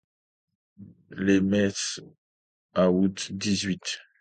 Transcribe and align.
Les 1.11 1.41
Metz, 1.41 1.99
août 2.75 3.27
dix-huit... 3.31 3.99